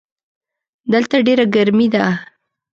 دلته 0.93 1.15
ډېره 1.25 1.45
ګرمي 1.55 1.87
ده. 1.93 2.05